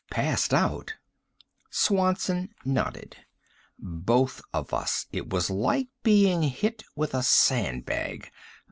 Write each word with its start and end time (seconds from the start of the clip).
"Passed 0.09 0.51
out?" 0.51 0.95
Swanson 1.69 2.55
nodded. 2.65 3.17
"Both 3.77 4.41
of 4.51 4.73
us. 4.73 5.05
It 5.11 5.29
was 5.29 5.51
like 5.51 5.89
being 6.01 6.41
hit 6.41 6.83
with 6.95 7.13
a 7.13 7.21
sandbag. 7.21 8.31